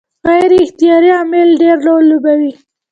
غیر 0.27 0.51
اختیاري 0.63 1.09
عوامل 1.19 1.49
ډېر 1.61 1.77
رول 1.87 2.03
لوبوي. 2.11 2.51